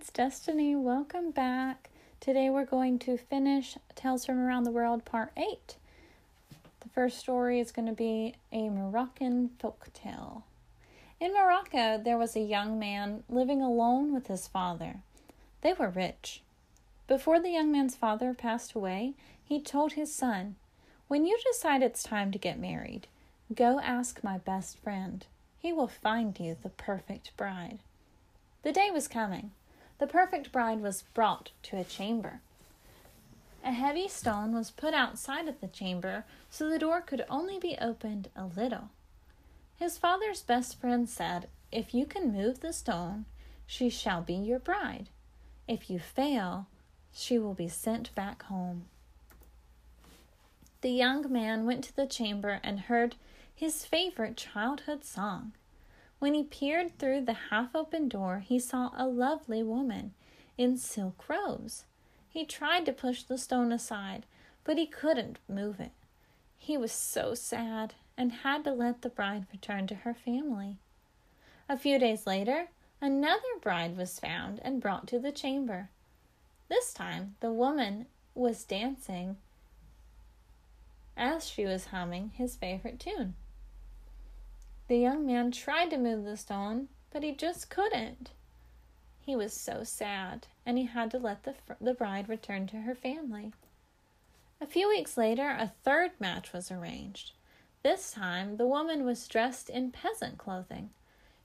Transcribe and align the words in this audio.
it's 0.00 0.10
Destiny. 0.10 0.74
Welcome 0.74 1.30
back. 1.30 1.90
Today 2.20 2.48
we're 2.48 2.64
going 2.64 2.98
to 3.00 3.18
finish 3.18 3.76
Tales 3.94 4.24
from 4.24 4.38
Around 4.38 4.64
the 4.64 4.70
World 4.70 5.04
Part 5.04 5.30
8. 5.36 5.76
The 6.80 6.88
first 6.88 7.18
story 7.18 7.60
is 7.60 7.70
going 7.70 7.84
to 7.84 7.92
be 7.92 8.34
a 8.50 8.70
Moroccan 8.70 9.50
folk 9.58 9.88
tale. 9.92 10.44
In 11.20 11.34
Morocco, 11.34 12.00
there 12.02 12.16
was 12.16 12.34
a 12.34 12.40
young 12.40 12.78
man 12.78 13.24
living 13.28 13.60
alone 13.60 14.14
with 14.14 14.28
his 14.28 14.48
father. 14.48 15.00
They 15.60 15.74
were 15.74 15.90
rich. 15.90 16.40
Before 17.06 17.38
the 17.38 17.50
young 17.50 17.70
man's 17.70 17.94
father 17.94 18.32
passed 18.32 18.72
away, 18.72 19.12
he 19.44 19.60
told 19.60 19.92
his 19.92 20.14
son, 20.14 20.56
When 21.08 21.26
you 21.26 21.38
decide 21.44 21.82
it's 21.82 22.02
time 22.02 22.32
to 22.32 22.38
get 22.38 22.58
married, 22.58 23.06
go 23.54 23.78
ask 23.80 24.24
my 24.24 24.38
best 24.38 24.78
friend. 24.78 25.26
He 25.58 25.74
will 25.74 25.88
find 25.88 26.40
you 26.40 26.56
the 26.62 26.70
perfect 26.70 27.36
bride. 27.36 27.80
The 28.62 28.72
day 28.72 28.90
was 28.90 29.06
coming. 29.06 29.50
The 30.00 30.06
perfect 30.06 30.50
bride 30.50 30.80
was 30.80 31.04
brought 31.12 31.50
to 31.64 31.76
a 31.76 31.84
chamber. 31.84 32.40
A 33.62 33.72
heavy 33.72 34.08
stone 34.08 34.54
was 34.54 34.70
put 34.70 34.94
outside 34.94 35.46
of 35.46 35.60
the 35.60 35.68
chamber 35.68 36.24
so 36.48 36.70
the 36.70 36.78
door 36.78 37.02
could 37.02 37.26
only 37.28 37.58
be 37.58 37.76
opened 37.78 38.30
a 38.34 38.46
little. 38.46 38.88
His 39.76 39.98
father's 39.98 40.42
best 40.42 40.80
friend 40.80 41.06
said, 41.06 41.48
If 41.70 41.92
you 41.92 42.06
can 42.06 42.32
move 42.32 42.60
the 42.60 42.72
stone, 42.72 43.26
she 43.66 43.90
shall 43.90 44.22
be 44.22 44.32
your 44.34 44.58
bride. 44.58 45.10
If 45.68 45.90
you 45.90 45.98
fail, 45.98 46.66
she 47.12 47.38
will 47.38 47.54
be 47.54 47.68
sent 47.68 48.14
back 48.14 48.44
home. 48.44 48.86
The 50.80 50.92
young 50.92 51.30
man 51.30 51.66
went 51.66 51.84
to 51.84 51.94
the 51.94 52.06
chamber 52.06 52.58
and 52.62 52.80
heard 52.80 53.16
his 53.54 53.84
favorite 53.84 54.38
childhood 54.38 55.04
song. 55.04 55.52
When 56.20 56.34
he 56.34 56.44
peered 56.44 56.98
through 56.98 57.22
the 57.22 57.48
half 57.48 57.74
open 57.74 58.06
door, 58.06 58.40
he 58.40 58.58
saw 58.58 58.90
a 58.94 59.08
lovely 59.08 59.62
woman 59.62 60.12
in 60.58 60.76
silk 60.76 61.26
robes. 61.30 61.86
He 62.28 62.44
tried 62.44 62.84
to 62.86 62.92
push 62.92 63.22
the 63.22 63.38
stone 63.38 63.72
aside, 63.72 64.26
but 64.62 64.76
he 64.76 64.86
couldn't 64.86 65.38
move 65.48 65.80
it. 65.80 65.92
He 66.58 66.76
was 66.76 66.92
so 66.92 67.34
sad 67.34 67.94
and 68.18 68.32
had 68.32 68.64
to 68.64 68.72
let 68.72 69.00
the 69.00 69.08
bride 69.08 69.46
return 69.50 69.86
to 69.86 69.94
her 69.94 70.12
family. 70.12 70.76
A 71.70 71.78
few 71.78 71.98
days 71.98 72.26
later, 72.26 72.68
another 73.00 73.40
bride 73.62 73.96
was 73.96 74.20
found 74.20 74.60
and 74.62 74.78
brought 74.78 75.08
to 75.08 75.18
the 75.18 75.32
chamber. 75.32 75.88
This 76.68 76.92
time, 76.92 77.36
the 77.40 77.50
woman 77.50 78.04
was 78.34 78.64
dancing 78.64 79.38
as 81.16 81.48
she 81.48 81.64
was 81.64 81.86
humming 81.86 82.32
his 82.34 82.56
favorite 82.56 83.00
tune. 83.00 83.36
The 84.90 84.98
young 84.98 85.24
man 85.24 85.52
tried 85.52 85.90
to 85.90 85.98
move 85.98 86.24
the 86.24 86.36
stone, 86.36 86.88
but 87.12 87.22
he 87.22 87.30
just 87.30 87.70
couldn't. 87.70 88.30
He 89.20 89.36
was 89.36 89.52
so 89.52 89.84
sad, 89.84 90.48
and 90.66 90.76
he 90.76 90.86
had 90.86 91.12
to 91.12 91.18
let 91.18 91.44
the, 91.44 91.54
the 91.80 91.94
bride 91.94 92.28
return 92.28 92.66
to 92.66 92.78
her 92.78 92.96
family. 92.96 93.52
A 94.60 94.66
few 94.66 94.88
weeks 94.88 95.16
later, 95.16 95.48
a 95.48 95.70
third 95.84 96.10
match 96.18 96.52
was 96.52 96.72
arranged. 96.72 97.30
This 97.84 98.10
time, 98.10 98.56
the 98.56 98.66
woman 98.66 99.04
was 99.04 99.28
dressed 99.28 99.70
in 99.70 99.92
peasant 99.92 100.38
clothing. 100.38 100.90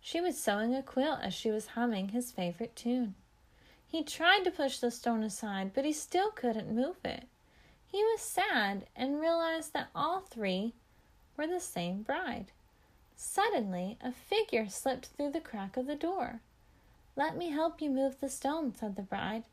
She 0.00 0.20
was 0.20 0.38
sewing 0.38 0.72
a 0.72 0.80
quilt 0.80 1.18
as 1.20 1.34
she 1.34 1.50
was 1.50 1.74
humming 1.74 2.10
his 2.10 2.30
favorite 2.30 2.76
tune. 2.76 3.16
He 3.88 4.04
tried 4.04 4.44
to 4.44 4.52
push 4.52 4.78
the 4.78 4.92
stone 4.92 5.24
aside, 5.24 5.72
but 5.74 5.84
he 5.84 5.92
still 5.92 6.30
couldn't 6.30 6.72
move 6.72 6.98
it. 7.04 7.24
He 7.88 8.04
was 8.04 8.20
sad 8.20 8.86
and 8.94 9.20
realized 9.20 9.72
that 9.72 9.90
all 9.96 10.20
three 10.20 10.74
were 11.36 11.48
the 11.48 11.58
same 11.58 12.02
bride. 12.02 12.52
Suddenly, 13.16 13.98
a 14.02 14.12
figure 14.12 14.68
slipped 14.68 15.06
through 15.06 15.30
the 15.30 15.40
crack 15.40 15.76
of 15.76 15.86
the 15.86 15.94
door. 15.94 16.40
Let 17.16 17.36
me 17.36 17.50
help 17.50 17.80
you 17.80 17.90
move 17.90 18.20
the 18.20 18.28
stone, 18.28 18.74
said 18.74 18.96
the 18.96 19.02
bride. 19.02 19.44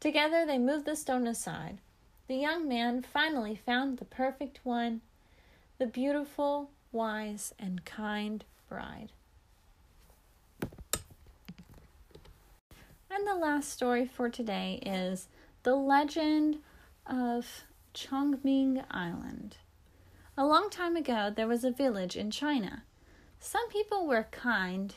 Together 0.00 0.44
they 0.44 0.58
moved 0.58 0.84
the 0.84 0.96
stone 0.96 1.26
aside. 1.26 1.78
The 2.28 2.36
young 2.36 2.68
man 2.68 3.02
finally 3.02 3.54
found 3.54 3.98
the 3.98 4.04
perfect 4.04 4.60
one, 4.64 5.00
the 5.78 5.86
beautiful, 5.86 6.70
wise, 6.90 7.54
and 7.58 7.84
kind 7.84 8.44
bride. 8.68 9.12
And 13.10 13.26
the 13.26 13.34
last 13.34 13.70
story 13.70 14.06
for 14.06 14.28
today 14.28 14.80
is 14.84 15.28
The 15.62 15.76
Legend 15.76 16.58
of 17.06 17.64
Chongming 17.94 18.84
Island. 18.90 19.58
A 20.36 20.46
long 20.46 20.70
time 20.70 20.96
ago, 20.96 21.30
there 21.34 21.46
was 21.46 21.62
a 21.62 21.70
village 21.70 22.16
in 22.16 22.30
China. 22.30 22.84
Some 23.38 23.68
people 23.68 24.06
were 24.06 24.28
kind, 24.30 24.94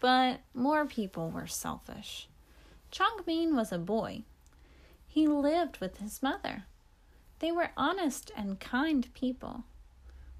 but 0.00 0.40
more 0.54 0.86
people 0.86 1.30
were 1.30 1.46
selfish. 1.46 2.26
Chongming 2.90 3.54
was 3.54 3.70
a 3.70 3.78
boy. 3.78 4.22
He 5.06 5.26
lived 5.26 5.78
with 5.78 5.98
his 5.98 6.22
mother. 6.22 6.64
They 7.40 7.52
were 7.52 7.70
honest 7.76 8.32
and 8.34 8.60
kind 8.60 9.12
people. 9.12 9.64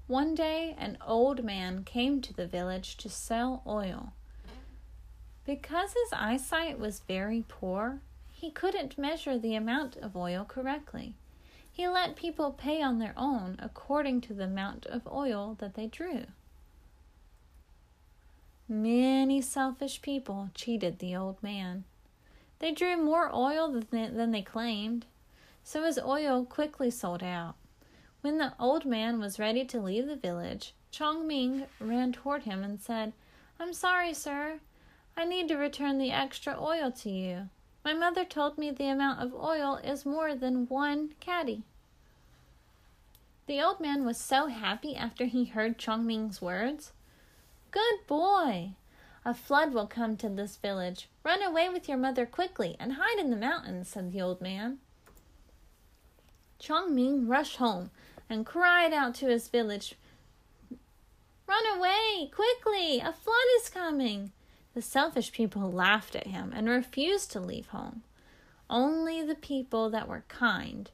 One 0.07 0.33
day, 0.33 0.75
an 0.79 0.97
old 1.05 1.43
man 1.43 1.83
came 1.83 2.19
to 2.21 2.33
the 2.33 2.47
village 2.47 2.97
to 2.97 3.09
sell 3.09 3.61
oil. 3.67 4.13
Because 5.45 5.93
his 5.93 6.11
eyesight 6.11 6.79
was 6.79 7.01
very 7.01 7.45
poor, 7.47 8.01
he 8.31 8.49
couldn't 8.49 8.97
measure 8.97 9.37
the 9.37 9.53
amount 9.53 9.95
of 9.97 10.17
oil 10.17 10.43
correctly. 10.43 11.13
He 11.79 11.87
let 11.87 12.17
people 12.17 12.51
pay 12.51 12.81
on 12.81 12.99
their 12.99 13.13
own 13.15 13.55
according 13.57 14.19
to 14.21 14.33
the 14.33 14.43
amount 14.43 14.85
of 14.87 15.07
oil 15.07 15.55
that 15.59 15.75
they 15.75 15.87
drew. 15.87 16.25
Many 18.67 19.39
selfish 19.39 20.01
people 20.01 20.49
cheated 20.53 20.99
the 20.99 21.15
old 21.15 21.41
man. 21.41 21.85
They 22.59 22.73
drew 22.73 22.97
more 22.97 23.33
oil 23.33 23.71
than 23.71 24.31
they, 24.31 24.41
claimed, 24.41 25.05
so 25.63 25.85
his 25.85 25.97
oil 25.97 26.43
quickly 26.43 26.91
sold 26.91 27.23
out. 27.23 27.55
When 28.19 28.39
the 28.39 28.55
old 28.59 28.83
man 28.83 29.21
was 29.21 29.39
ready 29.39 29.63
to 29.63 29.79
leave 29.79 30.07
the 30.07 30.17
village, 30.17 30.73
Chong 30.91 31.25
Ming 31.25 31.65
ran 31.79 32.11
toward 32.11 32.43
him 32.43 32.61
and 32.61 32.81
said, 32.81 33.13
I'm 33.57 33.71
sorry, 33.71 34.13
sir. 34.13 34.59
I 35.15 35.23
need 35.23 35.47
to 35.47 35.55
return 35.55 35.97
the 35.97 36.11
extra 36.11 36.61
oil 36.61 36.91
to 36.91 37.09
you. 37.09 37.47
My 37.85 37.93
mother 37.93 38.25
told 38.25 38.57
me 38.57 38.69
the 38.69 38.89
amount 38.89 39.21
of 39.21 39.33
oil 39.33 39.77
is 39.77 40.05
more 40.05 40.35
than 40.35 40.67
one 40.67 41.13
caddy. 41.21 41.63
The 43.49 43.63
old 43.63 43.79
man 43.79 44.05
was 44.05 44.19
so 44.19 44.45
happy 44.45 44.95
after 44.95 45.25
he 45.25 45.45
heard 45.45 45.79
Chongming's 45.79 46.39
words. 46.39 46.91
Good 47.71 48.05
boy! 48.05 48.73
A 49.25 49.33
flood 49.33 49.73
will 49.73 49.87
come 49.87 50.17
to 50.17 50.29
this 50.29 50.57
village. 50.57 51.09
Run 51.23 51.41
away 51.41 51.67
with 51.67 51.89
your 51.89 51.97
mother 51.97 52.27
quickly 52.27 52.75
and 52.79 52.93
hide 52.93 53.17
in 53.17 53.31
the 53.31 53.35
mountains, 53.35 53.87
said 53.87 54.11
the 54.11 54.21
old 54.21 54.39
man. 54.39 54.77
Chongming 56.59 57.27
rushed 57.27 57.55
home 57.55 57.89
and 58.29 58.45
cried 58.45 58.93
out 58.93 59.15
to 59.15 59.25
his 59.25 59.47
village, 59.47 59.95
Run 61.47 61.65
away, 61.75 62.29
quickly! 62.31 62.99
A 62.99 63.11
flood 63.11 63.47
is 63.57 63.69
coming! 63.69 64.31
The 64.75 64.83
selfish 64.83 65.31
people 65.31 65.71
laughed 65.71 66.15
at 66.15 66.27
him 66.27 66.53
and 66.55 66.69
refused 66.69 67.31
to 67.31 67.39
leave 67.39 67.69
home. 67.69 68.03
Only 68.69 69.23
the 69.23 69.33
people 69.33 69.89
that 69.89 70.07
were 70.07 70.23
kind 70.27 70.91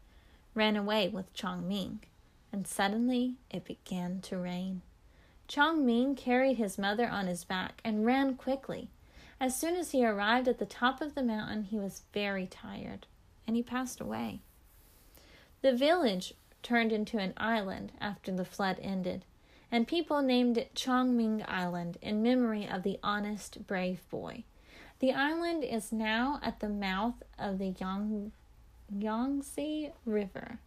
ran 0.54 0.78
away 0.78 1.10
with 1.10 1.34
Chongming, 1.34 1.98
and 2.56 2.66
suddenly 2.66 3.36
it 3.52 3.66
began 3.66 4.22
to 4.22 4.38
rain. 4.38 4.82
Chong 5.46 5.86
Ming 5.86 6.16
carried 6.16 6.56
his 6.56 6.78
mother 6.78 7.06
on 7.06 7.28
his 7.28 7.44
back 7.44 7.82
and 7.84 8.06
ran 8.06 8.36
quickly. 8.36 8.88
As 9.42 9.60
soon 9.60 9.76
as 9.76 9.92
he 9.92 10.06
arrived 10.06 10.48
at 10.48 10.58
the 10.58 10.66
top 10.66 11.02
of 11.02 11.16
the 11.16 11.22
mountain, 11.22 11.64
he 11.66 11.78
was 11.78 12.04
very 12.14 12.48
tired, 12.48 13.08
and 13.46 13.58
he 13.58 13.62
passed 13.62 14.00
away. 14.00 14.40
The 15.64 15.76
village 15.76 16.34
turned 16.64 16.94
into 16.94 17.18
an 17.18 17.34
island 17.36 17.92
after 18.00 18.32
the 18.32 18.46
flood 18.46 18.80
ended 18.82 19.26
and 19.70 19.86
people 19.86 20.22
named 20.22 20.58
it 20.58 20.76
Chong 20.76 21.18
Ming 21.18 21.44
Island 21.46 21.98
in 22.02 22.24
memory 22.24 22.66
of 22.66 22.84
the 22.84 23.00
honest, 23.04 23.68
brave 23.68 24.00
boy. 24.10 24.46
The 25.00 25.12
island 25.12 25.66
is 25.66 25.92
now 25.92 26.40
at 26.42 26.62
the 26.62 26.70
mouth 26.70 27.22
of 27.38 27.58
the 27.58 27.76
Yang, 27.78 28.32
Yangtze 28.90 29.92
River. 30.06 30.60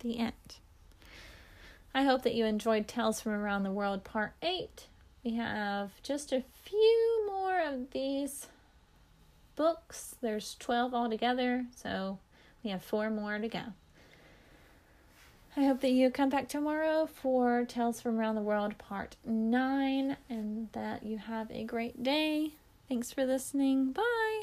The 0.00 0.18
end. 0.18 0.56
I 1.94 2.04
hope 2.04 2.22
that 2.22 2.34
you 2.34 2.44
enjoyed 2.44 2.86
Tales 2.86 3.20
from 3.20 3.32
Around 3.32 3.64
the 3.64 3.72
World 3.72 4.04
Part 4.04 4.34
8. 4.42 4.86
We 5.24 5.34
have 5.34 6.00
just 6.02 6.32
a 6.32 6.44
few 6.62 7.26
more 7.26 7.60
of 7.60 7.90
these 7.90 8.46
books. 9.56 10.14
There's 10.20 10.56
12 10.60 10.94
altogether, 10.94 11.66
so 11.74 12.18
we 12.62 12.70
have 12.70 12.82
four 12.82 13.10
more 13.10 13.38
to 13.38 13.48
go. 13.48 13.62
I 15.56 15.64
hope 15.64 15.80
that 15.80 15.90
you 15.90 16.10
come 16.10 16.28
back 16.28 16.48
tomorrow 16.48 17.06
for 17.06 17.64
Tales 17.64 18.00
from 18.00 18.18
Around 18.18 18.36
the 18.36 18.42
World 18.42 18.78
Part 18.78 19.16
9 19.24 20.16
and 20.30 20.68
that 20.72 21.02
you 21.02 21.18
have 21.18 21.50
a 21.50 21.64
great 21.64 22.02
day. 22.04 22.52
Thanks 22.88 23.10
for 23.10 23.24
listening. 23.26 23.90
Bye. 23.90 24.42